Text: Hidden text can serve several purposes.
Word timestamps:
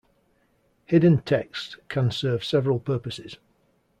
Hidden 0.85 1.19
text 1.25 1.77
can 1.87 2.09
serve 2.09 2.43
several 2.43 2.79
purposes. 2.79 3.37